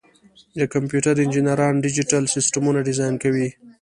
د 0.59 0.61
کمپیوټر 0.73 1.15
انجینران 1.21 1.73
ډیجیټل 1.85 2.23
سیسټمونه 2.35 2.79
ډیزاین 2.87 3.15
کوي. 3.23 3.47